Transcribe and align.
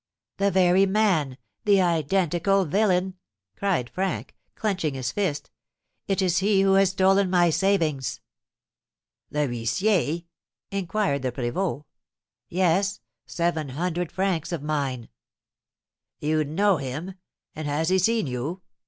"The 0.37 0.49
very 0.49 0.87
man! 0.87 1.37
The 1.63 1.79
identical 1.79 2.65
villain!" 2.65 3.19
cried 3.55 3.87
Frank, 3.87 4.35
clenching 4.55 4.95
his 4.95 5.11
fists. 5.11 5.51
"It 6.07 6.23
is 6.23 6.39
he 6.39 6.61
who 6.63 6.73
has 6.73 6.89
stolen 6.89 7.29
my 7.29 7.51
savings!" 7.51 8.19
"The 9.29 9.45
huissier?" 9.45 10.23
inquired 10.71 11.21
the 11.21 11.31
prévôt. 11.31 11.83
"Yes, 12.49 12.99
seven 13.27 13.69
hundred 13.69 14.11
francs 14.11 14.51
of 14.51 14.63
mine." 14.63 15.09
"You 16.19 16.45
know 16.45 16.77
him? 16.77 17.13
And 17.55 17.67
has 17.67 17.89
he 17.89 17.99
seen 17.99 18.25
you?" 18.25 18.63